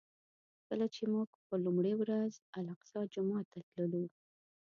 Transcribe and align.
کله 0.67 0.85
چې 0.95 1.03
موږ 1.13 1.29
په 1.47 1.55
لومړي 1.65 1.93
ورځ 2.01 2.31
الاقصی 2.59 3.01
جومات 3.13 3.45
ته 3.53 3.59
تللو. 3.71 4.03